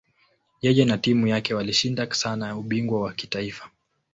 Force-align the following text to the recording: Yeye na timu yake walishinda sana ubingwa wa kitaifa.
Yeye 0.61 0.85
na 0.85 0.97
timu 0.97 1.27
yake 1.27 1.53
walishinda 1.53 2.13
sana 2.13 2.57
ubingwa 2.57 3.01
wa 3.01 3.13
kitaifa. 3.13 3.69